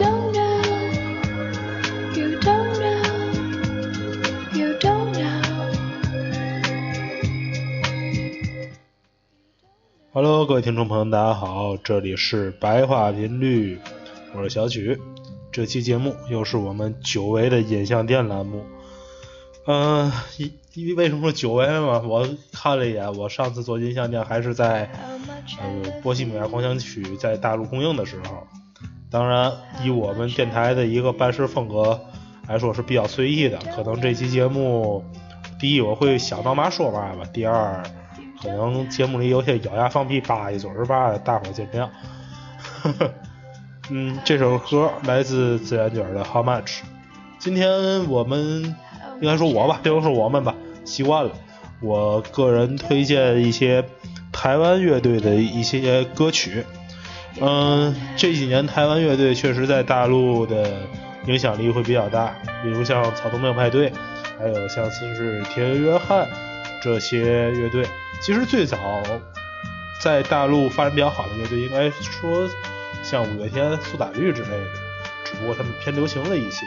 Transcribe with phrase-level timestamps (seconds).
[0.00, 0.40] don't know
[10.12, 13.78] hello 各位听众朋友大家好，这里是白话频率，
[14.34, 14.98] 我是小曲，
[15.52, 18.64] 这期节目又是我们久违的音像店栏目。
[19.66, 20.10] 嗯，
[20.72, 22.02] 因为为什么说久违呢？
[22.02, 24.90] 我看了一眼，我上次做音像店还是在
[25.60, 28.46] 呃波西米亚狂想曲在大陆公映的时候。
[29.10, 32.00] 当然，以我们电台的一个办事风格
[32.46, 33.58] 来说是比较随意的。
[33.74, 35.04] 可能这期节目，
[35.58, 37.82] 第一我会想到嘛说嘛吧，第二
[38.40, 41.88] 可能节目里有些咬牙放屁、叭一嘴儿叭的，大伙儿见谅。
[43.90, 46.62] 嗯，这首歌来自自然卷的《How Much》。
[47.40, 48.76] 今天我们
[49.20, 50.54] 应该说我吧，别说是我们吧，
[50.84, 51.32] 习惯了。
[51.80, 53.84] 我个人推荐一些
[54.30, 56.64] 台湾乐队的一些歌曲。
[57.38, 60.82] 嗯，这几年台湾乐队确实在大陆的
[61.26, 63.92] 影响力会比较大，比如像草东没有派对，
[64.38, 66.28] 还有像是铁约翰
[66.82, 67.86] 这些乐队。
[68.20, 68.78] 其实最早
[70.02, 72.48] 在大陆发展比较好的乐队，应该说
[73.02, 74.64] 像五月天、苏打绿之类的，
[75.24, 76.66] 只不过他们偏流行了一些。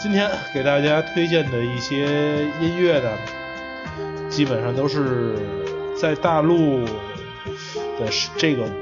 [0.00, 3.10] 今天给大家推荐的一些音乐呢，
[4.28, 5.36] 基本上都是
[6.00, 8.81] 在大陆的这个。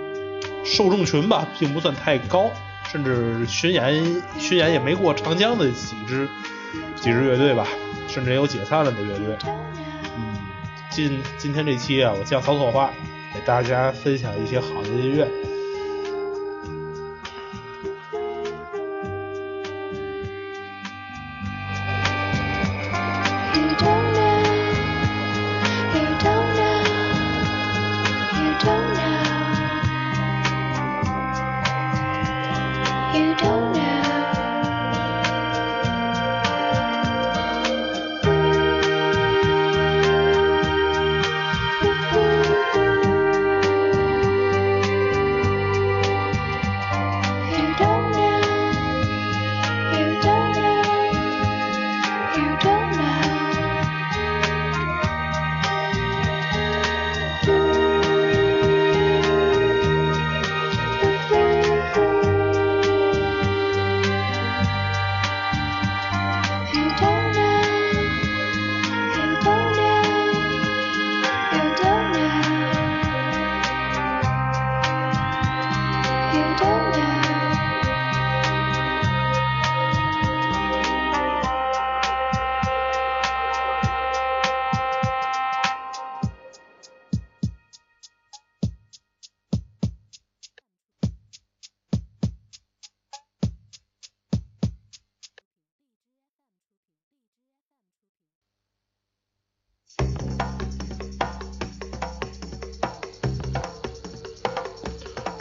[0.65, 2.51] 受众群吧，并不算太高，
[2.91, 6.29] 甚至巡演巡演也没过长江的几支
[6.97, 7.67] 几支乐队吧，
[8.09, 9.37] 甚至也有解散了的乐队。
[10.17, 10.37] 嗯，
[10.91, 12.91] 今今天这期啊，我降骚错话，
[13.35, 15.27] 给大家分享一些好的音乐。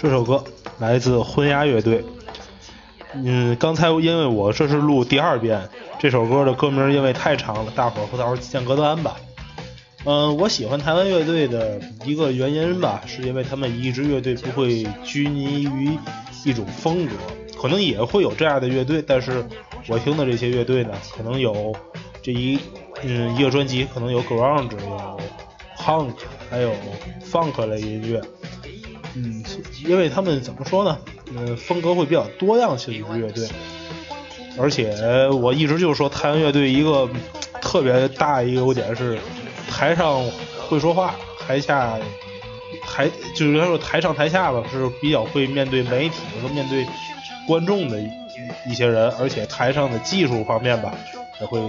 [0.01, 0.41] 这首歌
[0.77, 2.05] 来自昏鸦乐队。
[3.13, 5.61] 嗯，刚才因为我这是录第二遍，
[5.99, 9.17] 这首歌的歌名因为太长了，大伙儿到时候见歌单吧。
[10.05, 15.97] 嗯，我喜欢台湾乐队的一个原因吧，是因为他们一支乐队不会拘泥于
[16.45, 17.11] 一种风格，
[17.61, 19.45] 可能也会有这样的乐队，但是
[19.89, 21.75] 我听的这些乐队呢，可能有
[22.21, 22.57] 这一
[23.03, 25.19] 嗯一个专辑可能有 grunge，有
[25.77, 26.13] punk，
[26.49, 26.71] 还有
[27.29, 28.21] funk 类音乐。
[29.15, 29.43] 嗯，
[29.85, 30.97] 因为他们怎么说呢？
[31.35, 33.47] 嗯，风格会比较多样性的一支乐队，
[34.57, 34.93] 而且
[35.29, 37.09] 我一直就是说太阳乐队一个
[37.61, 39.19] 特别大一个优点是，
[39.69, 40.23] 台上
[40.67, 41.97] 会说话，台下
[42.83, 46.85] 台就是说台上台下吧是比较会面对媒体和面对
[47.47, 47.99] 观众的
[48.67, 50.93] 一些人，而且台上的技术方面吧
[51.41, 51.59] 也会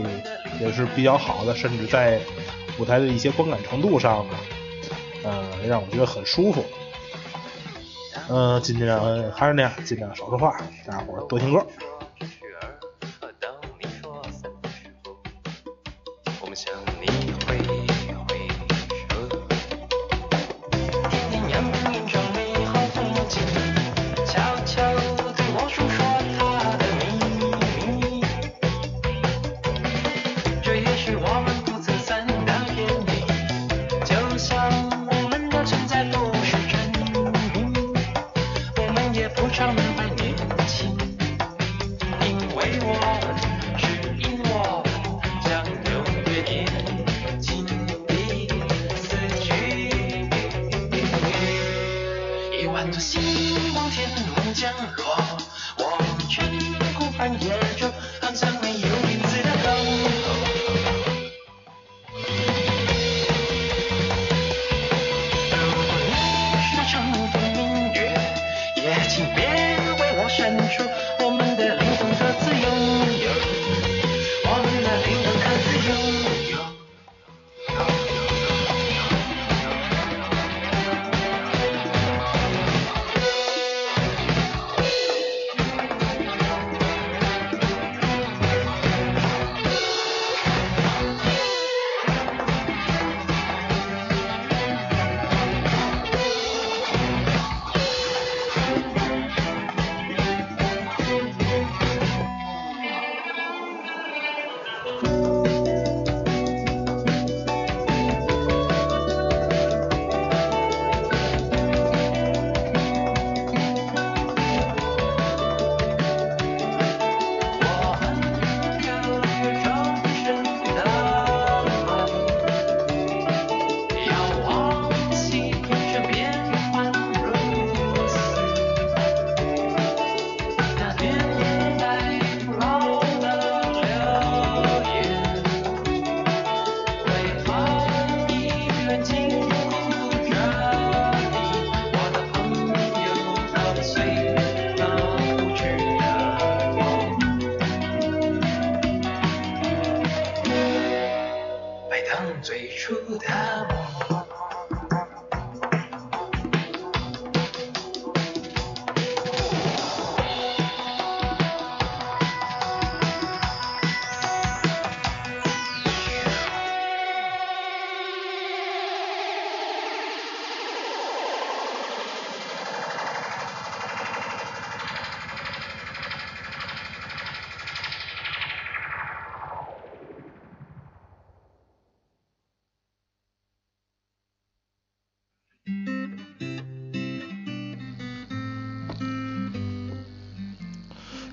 [0.60, 2.20] 也是比较好的，甚至在
[2.78, 4.34] 舞台的一些观感程度上呢，
[5.24, 6.64] 呃，让我觉得很舒服。
[8.30, 9.00] 嗯，尽量
[9.32, 10.56] 还是那样，尽量少说话，
[10.86, 11.66] 大伙多听歌。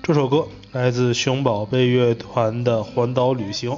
[0.08, 3.72] 这首歌来自熊宝贝乐团的《环岛旅行》。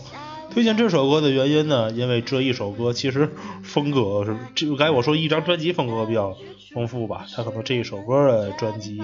[0.48, 3.32] 推荐这首歌的原因呢，因为这一首歌其实
[3.64, 6.36] 风格是，这该我说一张专辑风格比较
[6.72, 9.02] 丰富吧，它可能这一首歌的专辑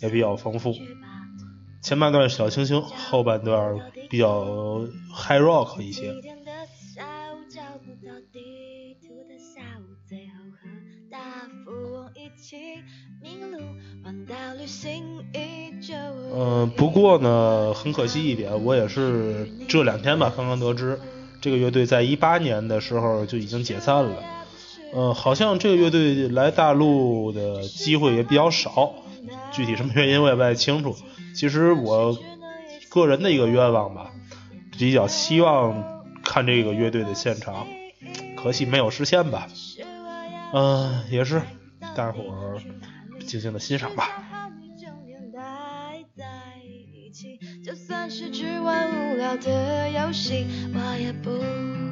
[0.00, 0.74] 也比较丰富。
[1.82, 4.80] 前半段小清新，后半段比较
[5.14, 6.14] high rock 一些。
[16.34, 20.98] 嗯，不过呢，很可惜一点，我也是这两天吧，刚刚得知
[21.40, 24.22] 这个乐队在一八年的时候就已经解散了。
[24.94, 28.94] 嗯，好像这个乐队来大陆的机会也比较少，
[29.52, 30.96] 具体什么原因我也不太清楚。
[31.34, 32.16] 其实我
[32.88, 34.12] 个人的一个愿望吧，
[34.78, 37.66] 比较希望看这个乐队的现场，
[38.36, 39.48] 可惜没有实现吧。
[40.52, 41.42] 嗯，也是，
[41.96, 42.60] 大伙儿
[43.24, 44.06] 静静的欣赏吧。
[47.64, 51.85] 就算是只玩无聊的游戏，我也不不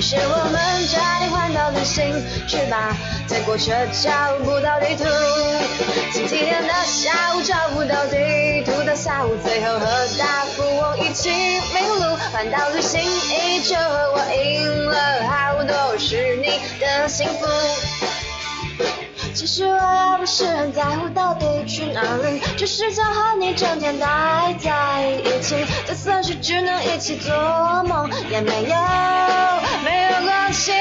[0.00, 2.10] 于是我们决定环岛旅行
[2.48, 3.70] 去吧，结果却
[4.02, 5.04] 找不到地图。
[6.10, 9.86] 星期天的下午找不到地图到下午，最后和
[10.18, 17.44] 大富翁一起迷路，环岛旅行依旧和我赢了好多，是你的幸福。
[19.32, 24.06] 其实我也不是很在乎到底去哪里，只是想和你整天待
[24.58, 25.64] 在一起。
[25.86, 27.32] 就算是只能一起做
[27.84, 28.76] 梦，也没有
[29.84, 30.72] 没有关系。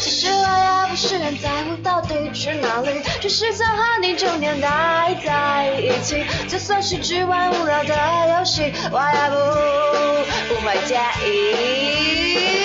[0.00, 6.24] 其实我也不是很在乎到底去哪里，只是想和你整天待在一起。
[6.48, 7.94] 就算是只玩无聊的
[8.38, 12.55] 游戏，我也不不会介意。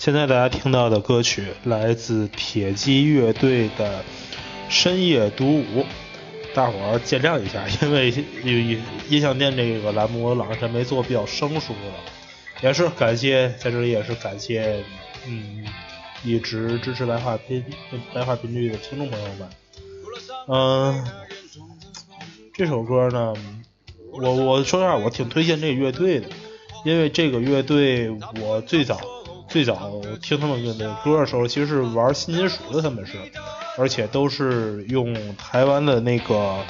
[0.00, 3.98] 现在大家听到的歌曲来自铁鸡乐队的
[4.70, 5.82] 《深夜独舞》，
[6.54, 8.08] 大伙儿见谅一下，因为
[8.42, 11.92] 音音像店这个栏目我老是没做，比较生疏了。
[12.62, 14.82] 也是感谢在这里也是感谢，
[15.26, 15.66] 嗯，
[16.24, 17.62] 一直支持白话频
[18.14, 19.50] 白话频率的听众朋友们。
[20.48, 21.06] 嗯，
[22.54, 23.34] 这首歌呢，
[24.12, 26.28] 我我说实话，我挺推荐这个乐队的，
[26.86, 28.98] 因为这个乐队我最早。
[29.50, 33.18] 最早听他们的歌的时候，其实是玩新金属的，他们是，
[33.76, 36.64] 而且都是用台湾的那个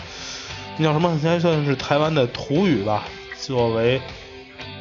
[0.78, 3.04] 那叫什么，应该算是台湾的土语吧，
[3.38, 4.00] 作为，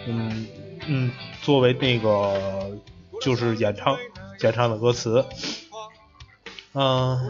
[0.07, 0.47] 嗯
[0.87, 2.71] 嗯，作为那个
[3.21, 3.97] 就是演唱
[4.41, 5.25] 演唱的歌词，
[6.73, 7.29] 嗯，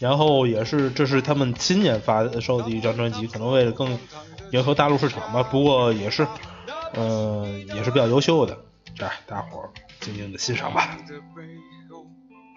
[0.00, 3.98] 然后也是这是他们今年发售的一张专辑，可能为了更
[4.50, 6.26] 迎合大陆市场吧，不过也是，
[6.92, 8.58] 嗯，也是比较优秀的。
[8.96, 9.70] 这大伙儿
[10.00, 10.96] 静静的欣赏吧。
[11.08, 11.42] 的背
[11.90, 12.06] 后，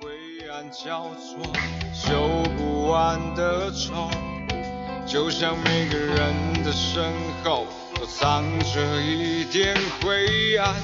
[0.01, 1.41] 灰暗交错，
[1.91, 4.12] 修不完的愁，
[5.08, 7.12] 就像每个人的身
[7.44, 7.65] 后
[7.96, 10.75] 都藏着一点灰暗。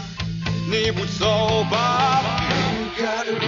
[0.72, 3.45] 你不走吧，You gotta go，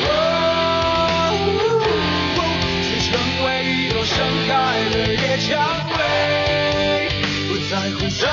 [2.84, 4.16] 去成为一朵盛
[4.48, 4.54] 开
[4.92, 5.50] 的野蔷
[5.98, 7.10] 薇，
[7.48, 8.30] 不在乎伤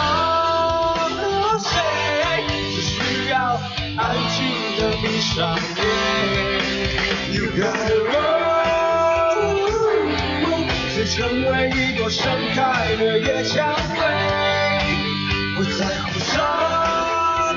[5.34, 5.80] 的闭上眼。
[7.32, 8.14] You gotta go，
[10.94, 12.22] 去成为一朵盛
[12.54, 14.00] 开的野蔷薇，
[15.56, 16.34] 不在乎伤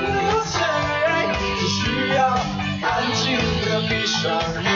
[0.02, 0.58] 了谁，
[1.60, 1.80] 只需
[2.14, 2.20] 要
[2.82, 3.24] 安静
[3.64, 4.24] 的闭上
[4.64, 4.75] 眼。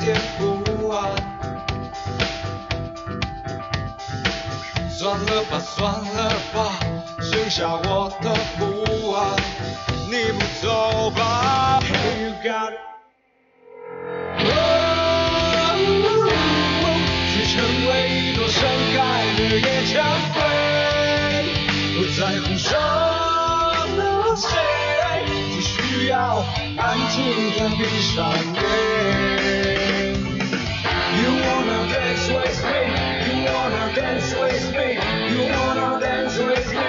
[0.00, 1.10] 点不安。
[4.90, 6.58] 算了吧，算了吧，
[7.20, 9.36] 剩下我的不安。
[10.10, 12.72] 你不走吧，Hey you got。
[17.30, 18.56] 去成为一朵盛
[18.96, 18.98] 开
[19.36, 19.94] 的野蔷
[20.34, 20.38] 薇，
[21.94, 22.66] 不在乎伤
[23.96, 24.00] 了
[24.34, 24.48] 谁，
[25.54, 26.42] 只需要
[26.76, 27.16] 安静
[27.56, 28.16] 的闭上
[28.54, 29.37] 眼。
[32.08, 32.80] Dance with me?
[33.28, 34.94] You wanna dance with me?
[35.28, 36.88] You wanna dance with me?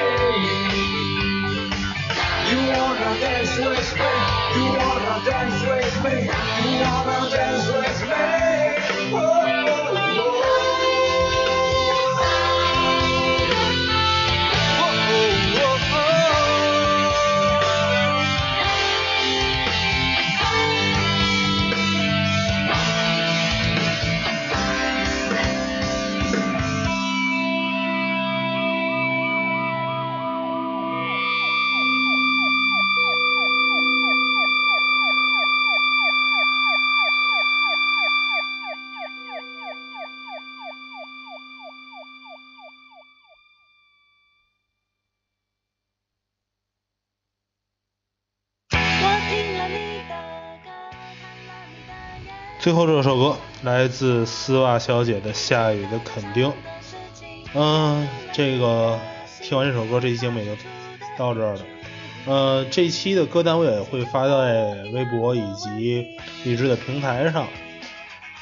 [2.50, 4.12] You wanna dance with me?
[4.56, 6.16] You wanna dance with me?
[6.24, 7.99] You wanna dance with me?
[52.60, 56.48] 最后这首歌来自丝袜小姐的《下雨的肯定》。
[57.54, 59.00] 嗯，这个
[59.42, 60.62] 听完这首歌，这期节目也就
[61.18, 61.62] 到这儿了。
[62.26, 66.06] 呃，这期的歌单我也会发在微博以及
[66.44, 67.48] 荔枝的平台上。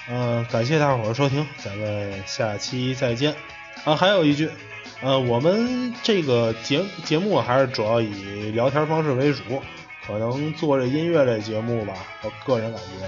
[0.09, 3.36] 嗯、感谢大伙儿收听，咱们下期再见。
[3.84, 4.49] 啊，还有一句，
[5.01, 9.62] 呃，我们这个节节目还是主要以聊天方式为主，
[10.08, 13.08] 可能做这音乐类节目吧，我个人感觉，